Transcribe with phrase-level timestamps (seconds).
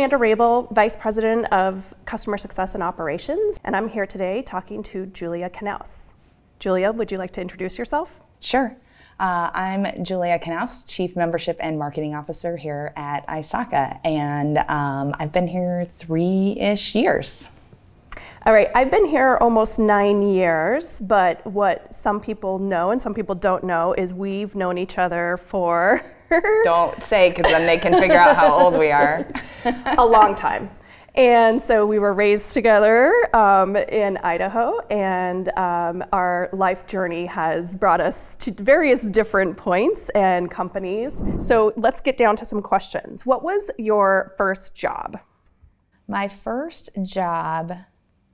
[0.00, 5.04] Amanda Raible, Vice President of Customer Success and Operations, and I'm here today talking to
[5.04, 6.14] Julia Kanouse.
[6.58, 8.18] Julia, would you like to introduce yourself?
[8.40, 8.74] Sure.
[9.20, 15.32] Uh, I'm Julia Kanouse, Chief Membership and Marketing Officer here at ISACA, and um, I've
[15.32, 17.50] been here three ish years.
[18.46, 23.12] All right, I've been here almost nine years, but what some people know and some
[23.12, 26.00] people don't know is we've known each other for.
[26.64, 29.28] don't say, because then they can figure out how old we are.
[29.98, 30.70] a long time.
[31.14, 37.76] And so we were raised together um, in Idaho, and um, our life journey has
[37.76, 41.20] brought us to various different points and companies.
[41.36, 43.26] So let's get down to some questions.
[43.26, 45.20] What was your first job?
[46.08, 47.74] My first job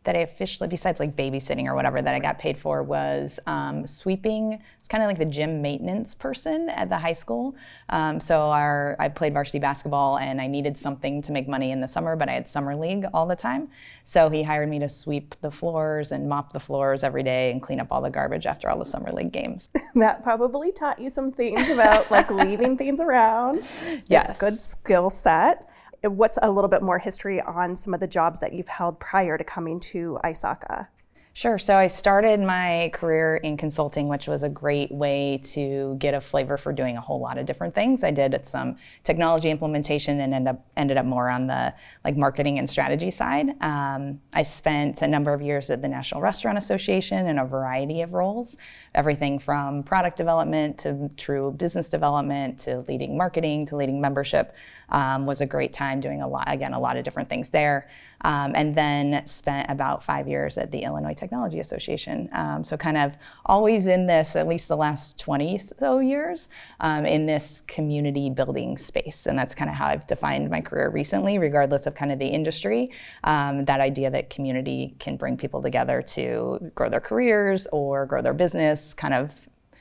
[0.06, 3.86] that I officially, besides like babysitting or whatever that I got paid for, was um,
[3.86, 4.62] sweeping.
[4.78, 7.56] It's kind of like the gym maintenance person at the high school.
[7.88, 11.80] Um, so our, I played varsity basketball and I needed something to make money in
[11.80, 13.68] the summer, but I had summer league all the time.
[14.04, 17.60] So he hired me to sweep the floors and mop the floors every day and
[17.60, 19.70] clean up all the garbage after all the summer league games.
[19.96, 23.66] that probably taught you some things about like leaving things around.
[24.06, 24.30] Yes.
[24.30, 25.68] It's good skill set
[26.02, 29.38] what's a little bit more history on some of the jobs that you've held prior
[29.38, 30.88] to coming to ISACA?
[31.36, 31.58] Sure.
[31.58, 36.20] So I started my career in consulting, which was a great way to get a
[36.22, 38.02] flavor for doing a whole lot of different things.
[38.02, 41.74] I did some technology implementation and ended up ended up more on the
[42.06, 43.50] like marketing and strategy side.
[43.60, 48.00] Um, I spent a number of years at the National Restaurant Association in a variety
[48.00, 48.56] of roles,
[48.94, 54.54] everything from product development to true business development to leading marketing to leading membership.
[54.88, 57.90] Um, was a great time doing a lot again a lot of different things there.
[58.22, 62.28] Um, and then spent about five years at the Illinois Technology Association.
[62.32, 63.12] Um, so, kind of
[63.44, 66.48] always in this, at least the last 20 so years,
[66.80, 69.26] um, in this community building space.
[69.26, 72.26] And that's kind of how I've defined my career recently, regardless of kind of the
[72.26, 72.90] industry.
[73.24, 78.22] Um, that idea that community can bring people together to grow their careers or grow
[78.22, 79.30] their business, kind of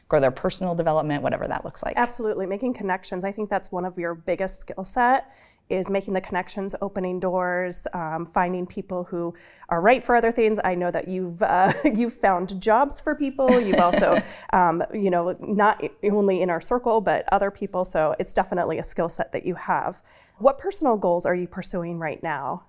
[0.07, 1.95] grow their personal development, whatever that looks like.
[1.97, 3.24] Absolutely, making connections.
[3.24, 5.31] I think that's one of your biggest skill set
[5.69, 9.33] is making the connections, opening doors, um, finding people who
[9.69, 10.59] are right for other things.
[10.63, 13.59] I know that you've uh, you've found jobs for people.
[13.59, 14.21] You've also,
[14.53, 17.83] um, you know, not only in our circle but other people.
[17.85, 20.01] So it's definitely a skill set that you have.
[20.37, 22.65] What personal goals are you pursuing right now?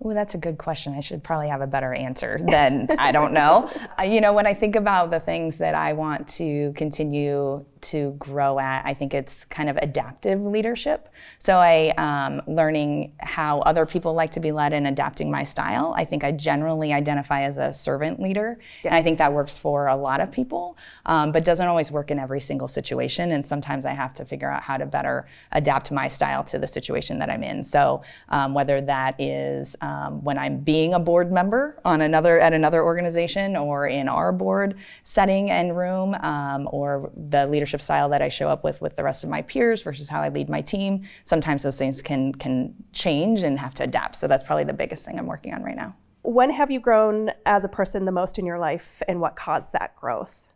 [0.00, 0.94] Oh, that's a good question.
[0.94, 3.70] I should probably have a better answer than I don't know.
[3.98, 8.14] Uh, you know, when I think about the things that I want to continue to
[8.18, 8.84] grow at.
[8.84, 11.08] I think it's kind of adaptive leadership.
[11.38, 15.94] So I um, learning how other people like to be led and adapting my style.
[15.96, 18.90] I think I generally identify as a servant leader, yeah.
[18.90, 22.10] and I think that works for a lot of people, um, but doesn't always work
[22.10, 23.32] in every single situation.
[23.32, 26.66] And sometimes I have to figure out how to better adapt my style to the
[26.66, 27.62] situation that I'm in.
[27.64, 32.52] So um, whether that is um, when I'm being a board member on another at
[32.52, 38.08] another organization or in our board setting and room, um, or the leadership leadership style
[38.08, 40.48] that I show up with with the rest of my peers versus how I lead
[40.48, 41.02] my team.
[41.24, 44.16] Sometimes those things can can change and have to adapt.
[44.16, 45.94] So that's probably the biggest thing I'm working on right now.
[46.22, 49.72] When have you grown as a person the most in your life and what caused
[49.74, 50.48] that growth?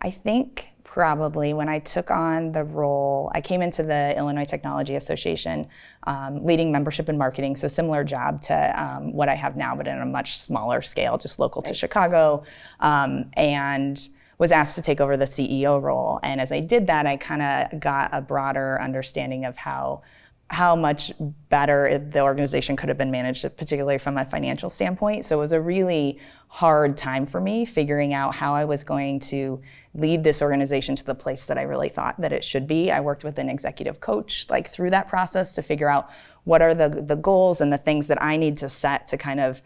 [0.00, 4.94] I think probably when I took on the role, I came into the Illinois Technology
[4.96, 5.68] Association
[6.04, 9.86] um, leading membership and marketing, so similar job to um, what I have now, but
[9.86, 11.68] in a much smaller scale, just local right.
[11.68, 12.44] to Chicago.
[12.80, 14.08] Um, and
[14.38, 16.20] was asked to take over the CEO role.
[16.22, 20.02] And as I did that, I kind of got a broader understanding of how
[20.48, 21.12] how much
[21.48, 25.26] better the organization could have been managed, particularly from a financial standpoint.
[25.26, 29.18] So it was a really hard time for me figuring out how I was going
[29.20, 29.60] to
[29.94, 32.92] lead this organization to the place that I really thought that it should be.
[32.92, 36.10] I worked with an executive coach like through that process to figure out
[36.44, 39.40] what are the the goals and the things that I need to set to kind
[39.40, 39.62] of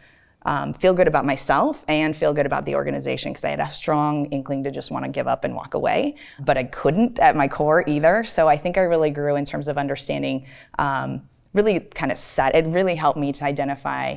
[0.46, 3.70] um, feel good about myself and feel good about the organization because I had a
[3.70, 7.36] strong inkling to just want to give up and walk away, but I couldn't at
[7.36, 8.24] my core either.
[8.24, 10.46] So I think I really grew in terms of understanding,
[10.78, 11.22] um,
[11.52, 14.16] really kind of set, it really helped me to identify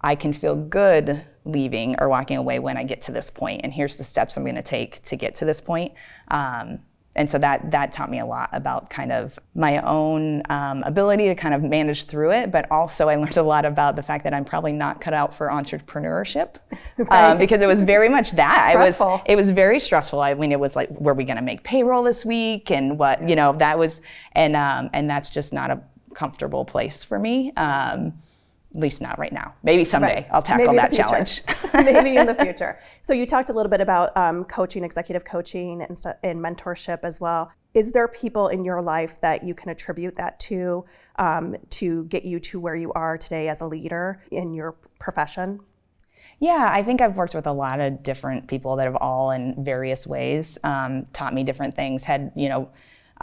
[0.00, 3.72] I can feel good leaving or walking away when I get to this point, and
[3.72, 5.92] here's the steps I'm going to take to get to this point.
[6.28, 6.80] Um,
[7.14, 11.26] and so that that taught me a lot about kind of my own um, ability
[11.26, 12.50] to kind of manage through it.
[12.50, 15.34] But also i learned a lot about the fact that i'm probably not cut out
[15.34, 16.78] for entrepreneurship um,
[17.10, 17.30] right.
[17.32, 18.68] um, because it was very much that.
[18.70, 19.06] Stressful.
[19.06, 20.20] i was it was very stressful.
[20.20, 22.70] I mean it was like were we going to make payroll this week?
[22.70, 24.00] And what you know that was
[24.32, 25.80] and um, and that's just not a
[26.14, 27.52] comfortable place for me.
[27.52, 28.14] Um,
[28.74, 29.54] at least not right now.
[29.62, 30.28] Maybe someday Right.
[30.30, 31.42] I'll tackle Maybe that challenge.
[31.74, 32.78] Maybe in the future.
[33.02, 37.00] So you talked a little bit about um, coaching, executive coaching, and, stu- and mentorship
[37.02, 37.50] as well.
[37.74, 40.84] Is there people in your life that you can attribute that to
[41.16, 45.60] um, to get you to where you are today as a leader in your profession?
[46.38, 49.62] Yeah, I think I've worked with a lot of different people that have all, in
[49.64, 52.04] various ways, um, taught me different things.
[52.04, 52.70] Had you know.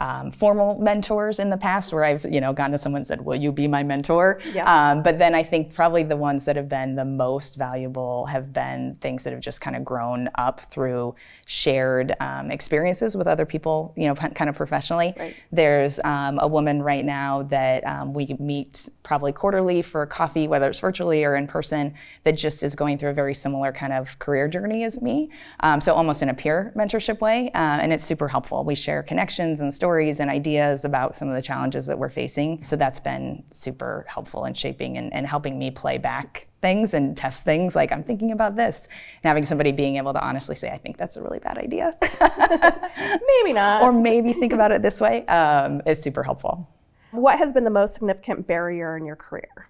[0.00, 3.24] Um, formal mentors in the past where I've you know gone to someone and said,
[3.24, 4.64] "Will you be my mentor?" Yeah.
[4.64, 8.52] Um, but then I think probably the ones that have been the most valuable have
[8.52, 11.14] been things that have just kind of grown up through
[11.46, 15.12] shared um, experiences with other people, you know, p- kind of professionally.
[15.18, 15.36] Right.
[15.52, 20.70] There's um, a woman right now that um, we meet probably quarterly for coffee, whether
[20.70, 21.92] it's virtually or in person,
[22.24, 25.28] that just is going through a very similar kind of career journey as me.
[25.60, 28.64] Um, so almost in a peer mentorship way, uh, and it's super helpful.
[28.64, 32.62] We share connections and stories and ideas about some of the challenges that we're facing.
[32.62, 37.16] So that's been super helpful in shaping and, and helping me play back things and
[37.16, 38.86] test things like I'm thinking about this
[39.22, 41.96] and having somebody being able to honestly say, I think that's a really bad idea.
[43.26, 43.82] Maybe not.
[43.82, 46.68] or maybe think about it this way um, is super helpful.
[47.12, 49.68] what has been the most significant barrier in your career?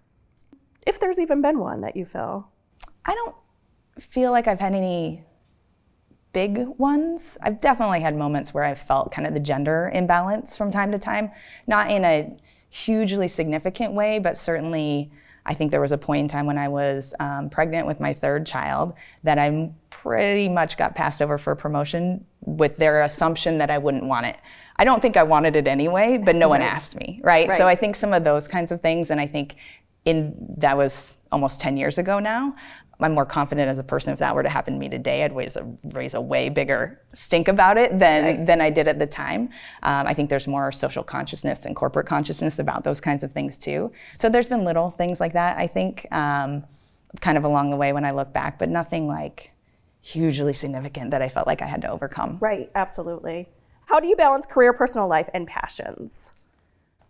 [0.86, 2.50] If there's even been one that you feel.
[3.04, 3.36] I don't
[3.98, 5.24] feel like I've had any
[6.32, 7.36] big ones.
[7.42, 10.98] I've definitely had moments where I've felt kind of the gender imbalance from time to
[10.98, 11.30] time,
[11.66, 12.36] not in a
[12.68, 15.10] hugely significant way, but certainly.
[15.46, 18.12] I think there was a point in time when I was um, pregnant with my
[18.12, 18.92] third child
[19.24, 23.78] that I pretty much got passed over for a promotion with their assumption that I
[23.78, 24.36] wouldn't want it.
[24.76, 27.50] I don't think I wanted it anyway, but no one asked me, right?
[27.52, 29.56] So I think some of those kinds of things, and I think
[30.04, 32.54] in that was almost 10 years ago now.
[33.02, 35.34] I'm more confident as a person if that were to happen to me today, I'd
[35.34, 39.06] raise a, raise a way bigger stink about it than, than I did at the
[39.06, 39.50] time.
[39.82, 43.56] Um, I think there's more social consciousness and corporate consciousness about those kinds of things
[43.56, 43.92] too.
[44.14, 46.64] So there's been little things like that, I think, um,
[47.20, 49.50] kind of along the way when I look back, but nothing like
[50.00, 52.38] hugely significant that I felt like I had to overcome.
[52.40, 53.48] Right, absolutely.
[53.86, 56.30] How do you balance career, personal life, and passions?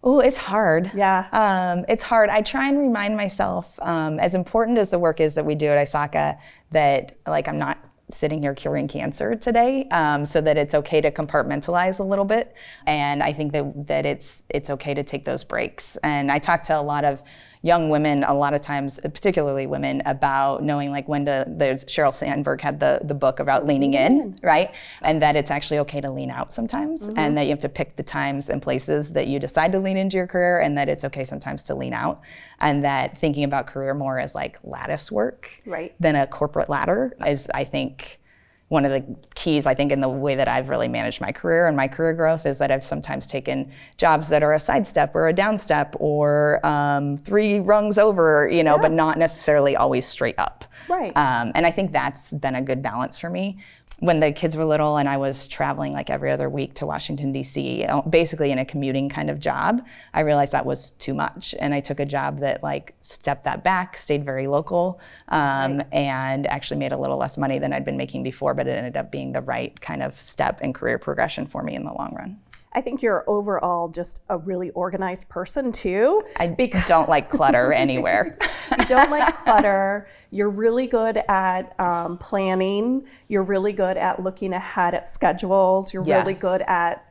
[0.03, 0.91] Oh, it's hard.
[0.95, 1.27] Yeah.
[1.33, 2.31] Um, it's hard.
[2.31, 5.67] I try and remind myself, um, as important as the work is that we do
[5.67, 6.39] at ISACA,
[6.71, 7.79] that like I'm not
[8.11, 12.57] sitting here curing cancer today, um, so that it's okay to compartmentalize a little bit.
[12.87, 15.97] And I think that that it's it's okay to take those breaks.
[16.03, 17.23] And I talk to a lot of
[17.63, 21.45] young women a lot of times, particularly women, about knowing like when to.
[21.47, 24.47] There's Sheryl Sandberg had the the book about leaning in, mm-hmm.
[24.47, 24.73] right?
[25.03, 27.19] And that it's actually okay to lean out sometimes, mm-hmm.
[27.19, 29.97] and that you have to pick the times and places that you decide to lean
[29.97, 32.21] into your career, and that it's okay sometimes to lean out,
[32.61, 35.95] and that thinking about career more as like lattice work Right.
[36.01, 38.20] than a corporate ladder is, I think.
[38.71, 41.67] One of the keys, I think, in the way that I've really managed my career
[41.67, 45.27] and my career growth is that I've sometimes taken jobs that are a sidestep or
[45.27, 50.65] a downstep or um, three rungs over, you know, but not necessarily always straight up.
[50.89, 51.11] Right.
[51.17, 53.59] Um, and I think that's been a good balance for me.
[54.01, 57.33] When the kids were little and I was traveling like every other week to Washington,
[57.33, 61.55] D.C., uh, basically in a commuting kind of job, I realized that was too much.
[61.59, 66.47] And I took a job that like stepped that back, stayed very local, um, and
[66.47, 69.13] actually made a little less money than I'd been making before, but it ended up
[69.13, 72.39] being the right kind of step in career progression for me in the long run.
[72.73, 76.23] I think you're overall just a really organized person too.
[76.37, 76.47] I
[76.87, 78.39] don't like clutter anywhere.
[78.79, 80.09] You don't like clutter.
[80.31, 83.05] You're really good at um, planning.
[83.27, 85.93] You're really good at looking ahead at schedules.
[85.93, 87.05] You're really good at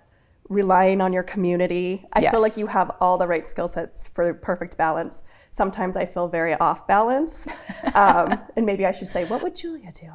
[0.47, 2.05] relying on your community.
[2.13, 2.31] I Yes.
[2.31, 5.23] feel like you have all the right skill sets for perfect balance.
[5.51, 7.47] Sometimes I feel very off balance.
[7.95, 10.11] Um, and maybe I should say, what would Julia do?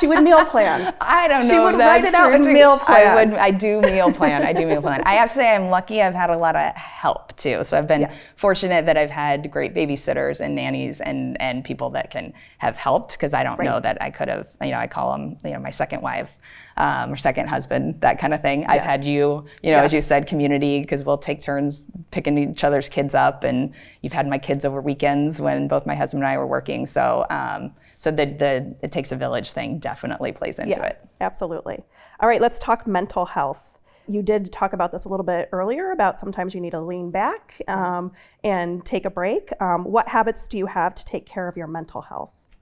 [0.00, 0.94] She would meal plan.
[1.00, 1.48] I don't know.
[1.48, 3.06] She would write it out and meal plan.
[3.06, 3.34] I would.
[3.34, 4.42] I do meal plan.
[4.42, 5.02] I do meal plan.
[5.06, 6.02] I have to say, I'm lucky.
[6.02, 7.62] I've had a lot of help too.
[7.64, 8.12] So I've been Yeah.
[8.36, 13.12] fortunate that I've had great babysitters and nannies and and people that can have helped
[13.12, 14.48] because I don't know that I could have.
[14.60, 16.36] You know, I call them you know my second wife
[16.76, 18.66] um, or second husband, that kind of thing.
[18.66, 19.44] I've had you.
[19.62, 23.44] You know, as you said, community because we'll take turns picking each other's kids up,
[23.44, 26.86] and you've had my kids over weekends when both my husband and I were working.
[26.86, 27.24] So.
[27.30, 27.72] Um,
[28.02, 30.98] so the, the it takes a village thing definitely plays into Yeah, it.
[31.20, 31.84] absolutely.
[32.18, 33.78] All right, let's talk mental health.
[34.08, 37.12] You did talk about this a little bit earlier about sometimes you need to lean
[37.12, 38.10] back um,
[38.42, 39.50] and take a break.
[39.62, 42.56] Um, what habits do you have to take care of your mental health?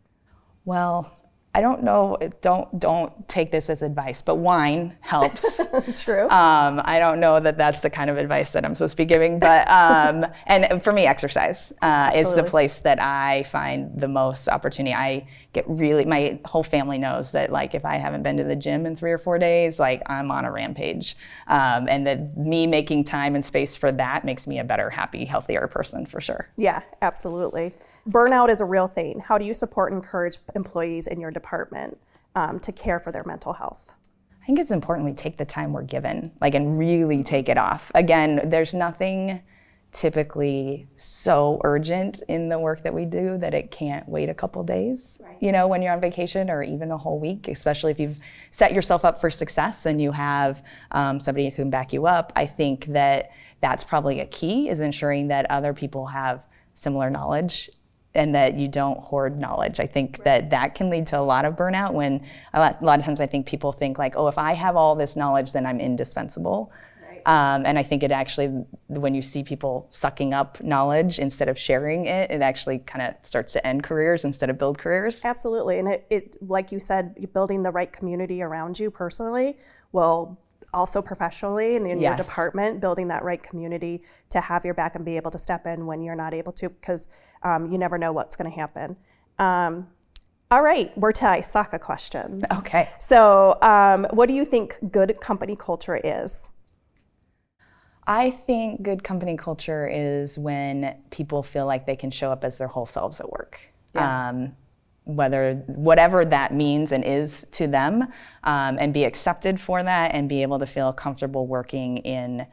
[0.66, 1.10] Well,
[1.52, 2.16] I don't know.
[2.42, 5.60] Don't don't take this as advice, but wine helps.
[5.96, 6.28] True.
[6.28, 9.04] Um, I don't know that that's the kind of advice that I'm supposed to be
[9.04, 14.06] giving, but um, and for me, exercise uh, is the place that I find the
[14.06, 14.94] most opportunity.
[14.94, 16.04] I get really.
[16.04, 19.10] My whole family knows that like if I haven't been to the gym in three
[19.10, 21.16] or four days, like I'm on a rampage,
[21.48, 25.24] um, and that me making time and space for that makes me a better, happy,
[25.24, 26.48] healthier person for sure.
[26.56, 27.74] Yeah, absolutely.
[28.10, 29.20] Burnout is a real thing.
[29.20, 31.96] How do you support and encourage employees in your department
[32.34, 33.94] um, to care for their mental health?
[34.42, 37.56] I think it's important we take the time we're given, like, and really take it
[37.56, 37.92] off.
[37.94, 39.40] Again, there's nothing
[39.92, 44.62] typically so urgent in the work that we do that it can't wait a couple
[44.62, 45.36] days right.
[45.40, 48.16] you know when you're on vacation or even a whole week especially if you've
[48.52, 50.62] set yourself up for success and you have
[50.92, 54.78] um, somebody who can back you up i think that that's probably a key is
[54.78, 56.40] ensuring that other people have
[56.74, 57.68] similar knowledge
[58.14, 59.78] and that you don't hoard knowledge.
[59.78, 60.24] I think right.
[60.24, 63.04] that that can lead to a lot of burnout when a lot, a lot, of
[63.04, 65.80] times I think people think like, oh, if I have all this knowledge, then I'm
[65.80, 66.72] indispensable.
[67.08, 67.22] Right.
[67.26, 71.56] Um, and I think it actually, when you see people sucking up knowledge instead of
[71.56, 75.24] sharing it, it actually kind of starts to end careers instead of build careers.
[75.24, 75.78] Absolutely.
[75.78, 79.56] And it, it, like you said, building the right community around you personally
[79.92, 80.38] will
[80.72, 82.08] also professionally and in yes.
[82.08, 85.66] your department, building that right community to have your back and be able to step
[85.66, 87.08] in when you're not able to, because
[87.42, 88.96] um, you never know what's going to happen.
[89.38, 89.86] Um,
[90.50, 92.44] all right, we're to ISACA questions.
[92.58, 92.90] Okay.
[92.98, 96.50] So, um, what do you think good company culture is?
[98.06, 102.58] I think good company culture is when people feel like they can show up as
[102.58, 103.60] their whole selves at work.
[103.94, 104.28] Yeah.
[104.30, 104.56] Um,
[105.16, 108.02] whether whatever that means and is to them,
[108.44, 112.46] um, and be accepted for that, and be able to feel comfortable working in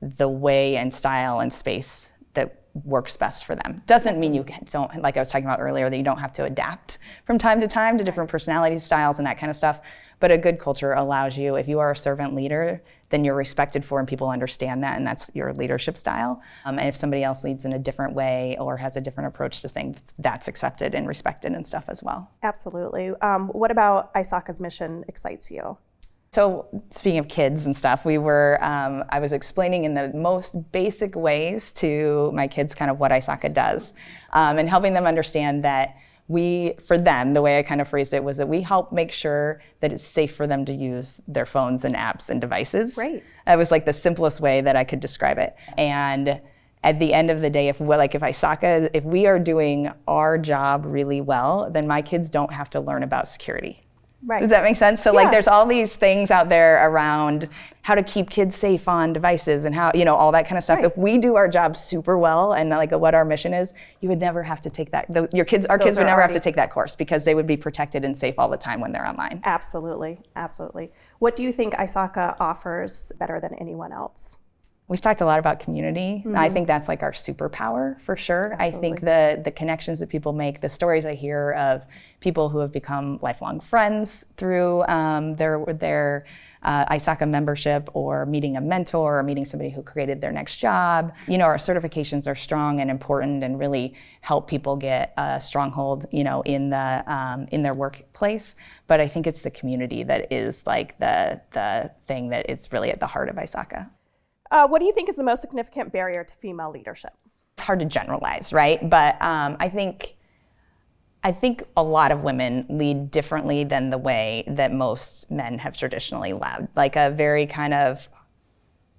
[0.00, 3.82] the way and style and space that works best for them.
[3.86, 6.44] Doesn't mean you don't, like I was talking about earlier, that you don't have to
[6.44, 9.80] adapt from time to time to different personality styles and that kind of stuff.
[10.18, 13.84] But a good culture allows you, if you are a servant leader, then you're respected
[13.84, 16.42] for and people understand that and that's your leadership style.
[16.64, 19.62] Um, and if somebody else leads in a different way or has a different approach
[19.62, 22.30] to things, that's accepted and respected and stuff as well.
[22.42, 23.10] Absolutely.
[23.20, 25.76] Um, what about ISACA's mission excites you?
[26.32, 30.70] So speaking of kids and stuff, we were um, I was explaining in the most
[30.70, 33.94] basic ways to my kids kind of what ISACA does,
[34.34, 35.96] um, and helping them understand that
[36.28, 39.12] we, for them, the way I kind of phrased it was that we help make
[39.12, 42.96] sure that it's safe for them to use their phones and apps and devices.
[42.96, 43.22] Right.
[43.46, 45.54] It was like the simplest way that I could describe it.
[45.78, 46.40] And
[46.82, 49.90] at the end of the day, if we like if ISACA, if we are doing
[50.08, 53.85] our job really well, then my kids don't have to learn about security.
[54.26, 54.40] Right.
[54.40, 55.00] Does that make sense?
[55.02, 55.20] So yeah.
[55.20, 57.48] like there's all these things out there around
[57.82, 60.64] how to keep kids safe on devices and how, you know, all that kind of
[60.64, 60.78] stuff.
[60.78, 60.84] Right.
[60.84, 64.18] If we do our job super well and like what our mission is, you would
[64.18, 66.34] never have to take that the, your kids our Those kids would never already...
[66.34, 68.80] have to take that course because they would be protected and safe all the time
[68.80, 69.40] when they're online.
[69.44, 70.18] Absolutely.
[70.34, 70.90] Absolutely.
[71.20, 74.40] What do you think ISACA offers better than anyone else?
[74.88, 76.22] We've talked a lot about community.
[76.24, 76.36] Mm-hmm.
[76.36, 78.52] I think that's like our superpower for sure.
[78.52, 78.78] Absolutely.
[78.78, 81.84] I think the the connections that people make, the stories I hear of
[82.20, 86.24] people who have become lifelong friends through um, their their
[86.62, 91.12] uh, ISACA membership or meeting a mentor or meeting somebody who created their next job.
[91.26, 96.06] You know, our certifications are strong and important and really help people get a stronghold,
[96.12, 98.54] you know, in the um, in their workplace.
[98.86, 102.92] But I think it's the community that is like the the thing that is really
[102.92, 103.90] at the heart of ISACA.
[104.50, 107.12] Uh, what do you think is the most significant barrier to female leadership?
[107.54, 108.88] It's hard to generalize, right?
[108.88, 110.16] But um, I think
[111.24, 115.76] I think a lot of women lead differently than the way that most men have
[115.76, 116.68] traditionally led.
[116.76, 118.08] Like a very kind of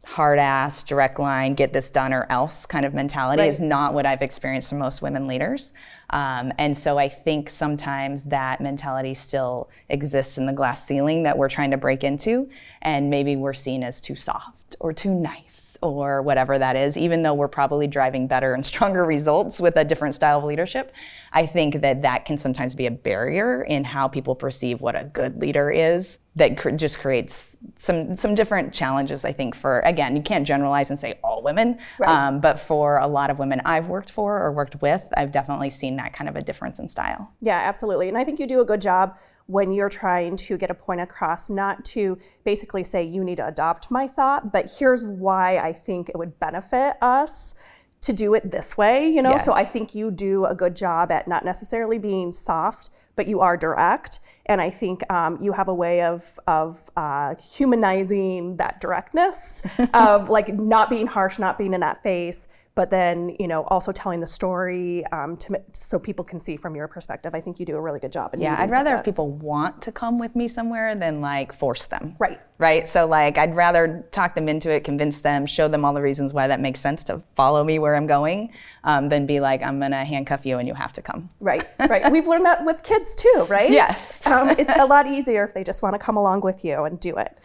[0.03, 3.51] hard ass, direct line, get this done or else kind of mentality right.
[3.51, 5.73] is not what I've experienced from most women leaders.
[6.09, 11.37] Um, and so I think sometimes that mentality still exists in the glass ceiling that
[11.37, 12.49] we're trying to break into.
[12.81, 17.23] And maybe we're seen as too soft or too nice or whatever that is, even
[17.23, 20.93] though we're probably driving better and stronger results with a different style of leadership.
[21.33, 25.05] I think that that can sometimes be a barrier in how people perceive what a
[25.05, 30.15] good leader is that cr- just creates some some different challenges i think for again
[30.15, 32.09] you can't generalize and say all women right.
[32.09, 35.69] um, but for a lot of women i've worked for or worked with i've definitely
[35.69, 38.61] seen that kind of a difference in style yeah absolutely and i think you do
[38.61, 43.03] a good job when you're trying to get a point across not to basically say
[43.03, 47.55] you need to adopt my thought but here's why i think it would benefit us
[47.99, 49.45] to do it this way you know yes.
[49.45, 53.41] so i think you do a good job at not necessarily being soft but you
[53.41, 54.21] are direct.
[54.45, 59.61] And I think um, you have a way of, of uh, humanizing that directness,
[59.93, 62.47] of like not being harsh, not being in that face,
[62.77, 66.75] but then you know also telling the story um, to so people can see from
[66.75, 67.33] your perspective.
[67.33, 68.35] I think you do a really good job.
[68.35, 71.19] In Yeah, I'd meetings like rather if people want to come with me somewhere than
[71.19, 72.15] like force them.
[72.19, 72.39] Right.
[72.59, 72.87] Right.
[72.87, 76.33] So like I'd rather talk them into it, convince them, show them all the reasons
[76.33, 78.53] why that makes sense to follow me where I'm going,
[78.83, 81.31] um, than be like, I'm gonna handcuff you and you have to come.
[81.39, 82.11] Right, right.
[82.11, 83.71] We've learned that with kids too, right?
[83.71, 84.25] Yes.
[84.27, 86.99] Um, it's a lot easier if they just want to come along with you and
[86.99, 87.35] do it.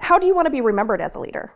[0.00, 1.52] How do you want to be remembered as a leader?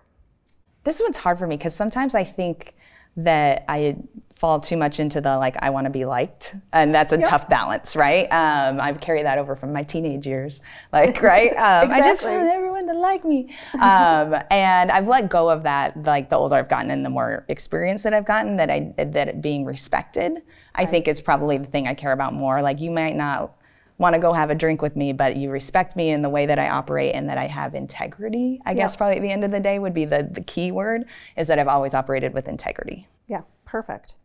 [0.85, 2.75] This one's hard for me because sometimes I think
[3.17, 3.97] that I
[4.35, 7.49] fall too much into the like I want to be liked, and that's a tough
[7.49, 8.27] balance, right?
[8.27, 10.61] Um, I've carried that over from my teenage years,
[10.93, 11.53] like right.
[11.65, 16.03] Um, I just want everyone to like me, um, and I've let go of that.
[16.05, 19.41] Like the older I've gotten and the more experience that I've gotten, that I that
[19.41, 20.43] being respected,
[20.75, 22.61] I think is probably the thing I care about more.
[22.61, 23.57] Like you might not
[23.99, 26.47] want to go have a drink with me, but you respect me in the way
[26.47, 28.61] that I operate and that I have integrity.
[28.67, 31.05] I guess probably at the end of the day would be the, the key word
[31.37, 33.07] is that I've always operated with integrity.
[33.29, 34.17] Yeah, perfect.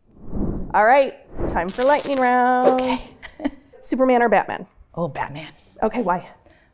[0.74, 1.14] All right,
[1.48, 2.80] time for lightning round.
[2.80, 2.98] Okay.
[3.78, 4.66] Superman or Batman?
[4.94, 5.52] Oh, Batman.
[5.82, 6.28] Okay, why?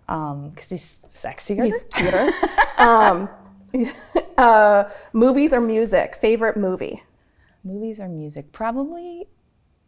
[0.09, 1.65] Um, because he's sexier.
[1.65, 2.31] He's cuter.
[2.79, 3.29] um,
[4.39, 6.17] uh, movies or music?
[6.17, 7.03] Favorite movie?
[7.67, 8.53] movies or music?
[8.53, 9.27] Probably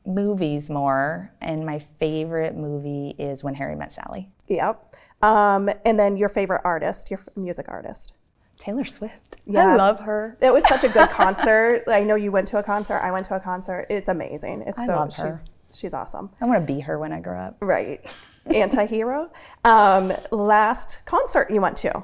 [0.08, 1.30] movies more.
[1.40, 4.28] And my favorite movie is When Harry Met Sally.
[4.48, 4.96] Yep.
[5.22, 8.14] Um, and then your favorite artist, your f- music artist?
[8.58, 9.36] Taylor Swift.
[9.46, 9.68] Yeah.
[9.72, 10.36] I love her.
[10.40, 11.84] It was such a good concert.
[11.86, 12.98] I know you went to a concert.
[12.98, 13.86] I went to a concert.
[13.88, 14.62] It's amazing.
[14.66, 15.32] It's I so love her.
[15.32, 16.30] she's she's awesome.
[16.40, 17.56] I want to be her when I grow up.
[17.60, 18.04] Right.
[18.46, 19.30] Anti-hero.
[19.64, 22.02] Um, last concert you went to?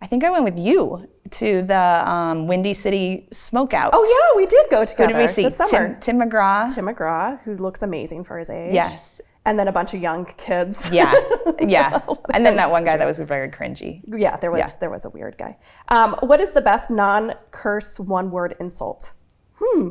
[0.00, 3.90] I think I went with you to the um, Windy City Smokeout.
[3.92, 5.42] Oh yeah, we did go Who together did we see?
[5.42, 5.98] this summer.
[6.00, 6.72] Tim, Tim McGraw.
[6.72, 8.72] Tim McGraw, who looks amazing for his age.
[8.74, 9.20] Yes.
[9.44, 10.90] And then a bunch of young kids.
[10.92, 11.12] Yeah,
[11.60, 12.00] yeah.
[12.34, 14.02] And then that one guy that was very cringy.
[14.06, 14.70] yeah, there was Yeah.
[14.80, 15.56] there was a weird guy.
[15.88, 19.12] Um, what is the best non-curse one-word insult?
[19.60, 19.88] Hmm.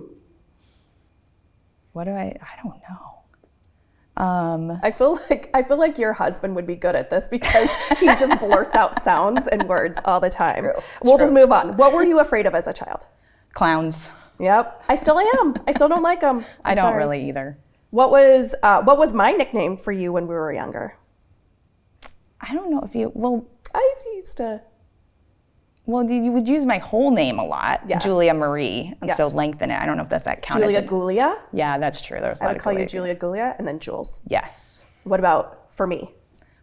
[1.93, 2.37] What do I?
[2.41, 3.16] I don't know.
[4.17, 7.69] Um, I feel like I feel like your husband would be good at this because
[7.99, 10.67] he just blurts out sounds and words all the time.
[11.03, 11.77] We'll just move on.
[11.77, 13.05] What were you afraid of as a child?
[13.57, 14.11] clowns.
[14.39, 15.55] Yep, I still am.
[15.67, 16.45] I still don't like them.
[16.63, 17.57] I don't really either.
[17.89, 20.95] What was uh, what was my nickname for you when we were younger?
[22.39, 23.11] I don't know if you.
[23.15, 24.61] Well, I used to.
[25.87, 28.03] Well, you would use my whole name a lot, Yes.
[28.03, 29.79] Julia Marie, and so lengthen it.
[29.79, 30.61] I don't know if that's that counts.
[30.61, 31.39] Julia Gulia.
[31.53, 32.19] Yeah, that's true.
[32.19, 34.21] There's a I lot would of call you Julia Gulia and then Jules.
[34.27, 34.83] Yes.
[35.05, 36.13] What about for me?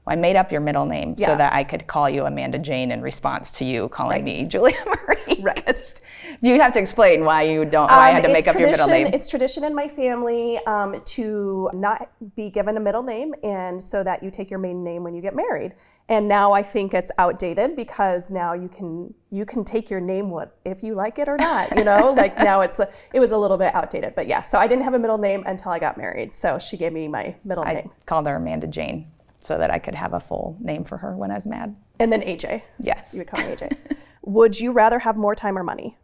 [0.06, 2.90] Well, I made up your middle name so that I could call you Amanda Jane
[2.90, 5.40] in response to you calling me Julia Marie.
[5.42, 6.00] Right.
[6.42, 7.88] You'd have to explain why you don't.
[7.88, 9.14] Why I had to Um, make it's up your middle tradition- name.
[9.14, 14.02] It's tradition in my family um, to not be given a middle name, and so
[14.02, 15.72] that you take your maiden name when you get married.
[16.10, 20.28] And now I think it's outdated because now you can you can take your name
[20.28, 21.78] what if you like it or not.
[21.78, 24.42] You know, like now it's a, it was a little bit outdated, but yeah.
[24.42, 26.34] So I didn't have a middle name until I got married.
[26.34, 29.06] So she gave me my middle I name, called her Amanda Jane
[29.44, 31.76] so that I could have a full name for her when I was mad.
[32.00, 32.62] and then AJ.
[32.80, 33.12] Yes.
[33.12, 33.76] You would call me AJ.
[34.22, 35.98] would you rather have more time or money?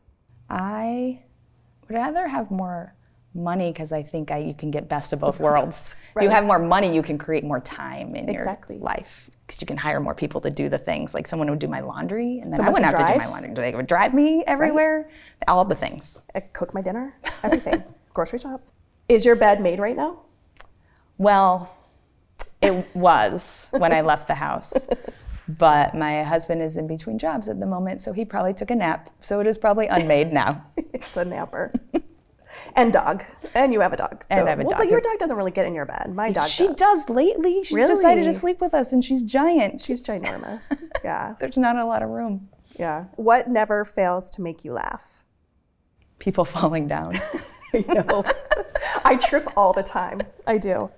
[0.50, 1.20] I
[1.88, 2.94] would rather have more
[3.34, 5.96] money because I think I, you can get best of both worlds.
[6.10, 6.24] If Right.
[6.24, 8.74] you have more money, you can create more time in Exactly.
[8.76, 11.14] your life because you can hire more people to do the things.
[11.14, 13.26] Like someone would do my laundry, and then Someone I wouldn't have to do my
[13.26, 13.54] laundry.
[13.54, 15.08] Do they would drive me everywhere,
[15.48, 16.20] all the things.
[16.34, 17.82] I cook my dinner, everything,
[18.14, 18.60] grocery shop.
[19.08, 20.20] Is your bed made right now?
[21.18, 21.74] Well,
[22.62, 24.74] it was when I left the house.
[25.58, 28.74] But my husband is in between jobs at the moment, so he probably took a
[28.74, 29.10] nap.
[29.20, 30.64] So it is probably unmade now.
[30.92, 31.70] It's a napper.
[32.76, 33.24] and dog.
[33.54, 34.24] And you have a dog.
[34.28, 34.78] So, And I have a well, dog.
[34.78, 36.12] But your dog doesn't really get in your bed.
[36.14, 36.76] My dog she does.
[36.76, 37.62] does lately.
[37.64, 39.80] She's decided to sleep with us, and she's giant.
[39.80, 40.70] She's ginormous.
[41.04, 41.34] yeah.
[41.38, 42.48] There's not a lot of room.
[42.78, 43.04] Yeah.
[43.16, 45.24] What never fails to make you laugh?
[46.18, 47.18] People falling down.
[47.72, 48.24] I know.
[49.04, 50.20] I trip all the time.
[50.46, 50.90] I do.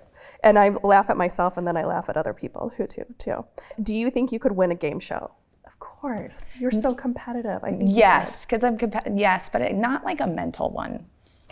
[0.43, 3.45] And I laugh at myself and then I laugh at other people who do too.
[3.81, 5.31] Do you think you could win a game show?
[5.65, 6.53] Of course.
[6.59, 7.63] You're so competitive.
[7.63, 9.17] I think yes, because I'm competitive.
[9.17, 11.05] yes, but it, not like a mental one.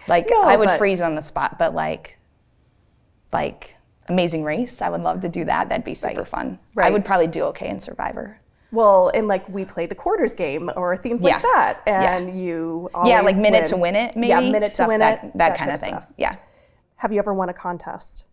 [0.07, 2.17] Like No, I would but- freeze on the spot, but like,
[3.31, 3.75] like
[4.09, 5.69] Amazing Race, I would love to do that.
[5.69, 6.59] That'd be super fun.
[6.77, 8.37] I would probably do okay in Survivor.
[8.73, 11.41] Well, and like we played the quarters game or things like Yeah.
[11.41, 12.15] that, Yeah.
[12.17, 13.69] and you always yeah, like minute win.
[13.69, 14.27] to win it, maybe.
[14.29, 15.37] Yeah, minute Stuff to win that, it.
[15.37, 15.89] That, kind of thing.
[15.89, 16.11] stuff.
[16.17, 16.37] Yeah.
[16.97, 18.25] Have you ever won a contest?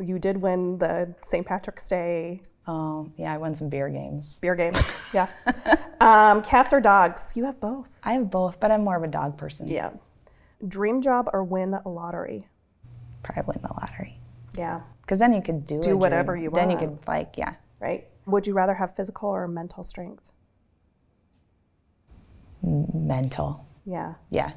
[0.00, 1.46] You did win the St.
[1.46, 3.34] Patrick's Day Oh, yeah.
[3.34, 4.38] I won some beer games.
[4.40, 4.80] beer games.
[5.12, 5.26] yeah.
[6.00, 7.32] Um, cats or dogs?
[7.34, 7.98] You have both.
[8.04, 9.66] I have both, but I'm more of a dog person.
[9.66, 9.90] Yeah.
[10.68, 12.46] Dream job or win a lottery?
[13.24, 14.20] Probably win the lottery.
[14.56, 14.82] Yeah.
[15.00, 16.44] Because then you could do Do whatever dream.
[16.44, 16.60] you want.
[16.68, 17.54] Then you could like yeah.
[17.80, 18.06] Right.
[18.26, 20.32] Would you rather have physical or mental strength?
[22.62, 23.66] Mental.
[23.84, 24.14] Yeah.
[24.30, 24.52] Yeah.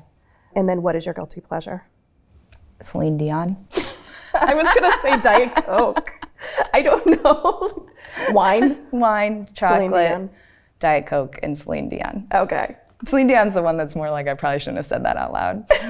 [0.56, 1.88] And then what is your guilty pleasure?
[2.84, 3.66] Celine Dion.
[4.42, 6.12] I was going to say Diet Coke.
[6.74, 7.88] I don't know.
[8.32, 8.86] Wine?
[8.92, 10.30] Wine, chocolate,
[10.80, 12.28] Diet Coke, and Celine Dion.
[12.34, 12.76] Okay.
[13.06, 15.66] Celine Dion's the one that's more like I probably shouldn't have said that out loud.
[15.72, 15.82] I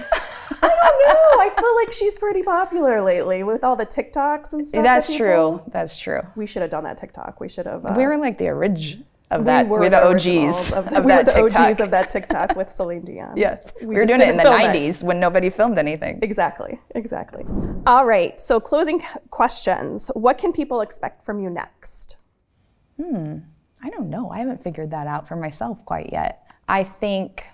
[0.61, 1.41] don't know.
[1.41, 4.83] I feel like she's pretty popular lately with all the TikToks and stuff.
[4.83, 5.61] That's that true.
[5.71, 6.21] That's true.
[6.35, 7.39] We should have done that TikTok.
[7.39, 7.85] We should have.
[7.85, 9.65] Uh, We were like the orig of that.
[9.65, 11.69] we were we're the OGs of, of, the, we were that the TikTok.
[11.69, 13.33] OGs of that TikTok with Celine Dion.
[13.37, 13.71] Yes.
[13.81, 16.19] We, were doing it in the film 90s when nobody filmed anything.
[16.21, 16.79] Exactly.
[16.93, 17.43] Exactly.
[17.87, 18.39] All right.
[18.39, 20.09] So closing questions.
[20.13, 22.17] What can people expect from you next?
[23.01, 23.37] Hmm.
[23.83, 24.29] I don't know.
[24.29, 26.47] I haven't figured that out for myself quite yet.
[26.67, 27.45] I think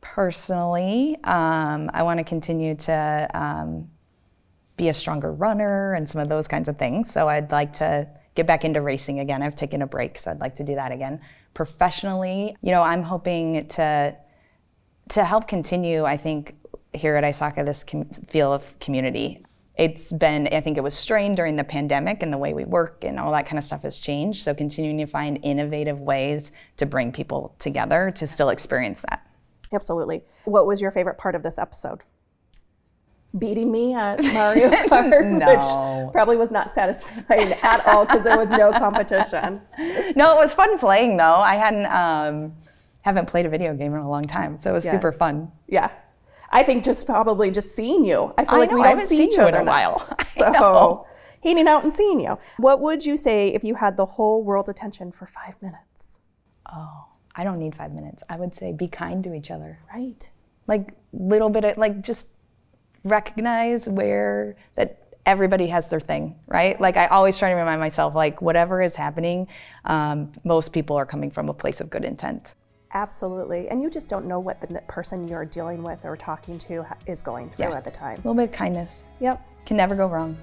[0.00, 3.90] personally, um, I want to continue to um,
[4.76, 7.12] be a stronger runner and some of those kinds of things.
[7.12, 9.42] So I'd like to get back into racing again.
[9.42, 11.20] I've taken a break, so I'd like to do that again.
[11.54, 14.16] Professionally, you know, I'm hoping to
[15.10, 16.04] to help continue.
[16.04, 16.56] I think
[16.94, 19.44] here at ISACA this com- feel of community.
[19.76, 23.04] It's been, I think it was strained during the pandemic and the way we work
[23.04, 24.44] and all that kind of stuff has changed.
[24.44, 29.26] So continuing to find innovative ways to bring people together to still experience that.
[29.72, 30.22] Absolutely.
[30.44, 32.02] What was your favorite part of this episode?
[33.38, 35.46] Beating me at Mario Kart, No.
[36.06, 39.60] which probably was not satisfying at all because there was no competition.
[40.14, 41.24] No, it was fun playing though.
[41.36, 42.54] I hadn't um,
[43.02, 44.92] haven't played a video game in a long time, so it was Yeah.
[44.92, 45.50] super fun.
[45.66, 45.90] Yeah.
[46.50, 48.32] I think just probably just seeing you.
[48.38, 49.64] I feel I like know, we don't haven't see seen each you in other a
[49.64, 50.08] while.
[50.26, 51.06] So
[51.42, 52.38] hanging out and seeing you.
[52.58, 56.20] What would you say if you had the whole world's attention for five minutes?
[56.72, 58.22] Oh, I don't need five minutes.
[58.30, 59.78] I would say be kind to each other.
[59.92, 60.30] Right.
[60.68, 62.28] like little bit of like just
[63.04, 68.14] recognize where that everybody has their thing right like i always try to remind myself
[68.14, 69.46] like whatever is happening
[69.86, 72.54] um, most people are coming from a place of good intent
[72.96, 73.68] Absolutely.
[73.68, 77.22] And you just don't know what the person you're dealing with or talking to is
[77.22, 77.76] going through Yeah.
[77.76, 78.14] at the time.
[78.14, 79.44] a little bit of kindness Yep.
[79.66, 80.36] can never go wrong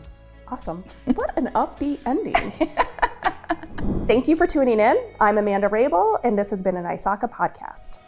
[0.49, 0.83] Awesome.
[1.15, 2.35] What an upbeat ending.
[4.07, 4.97] Thank you for tuning in.
[5.21, 7.99] I'm Amanda Raible, and this has been an ISACA podcast.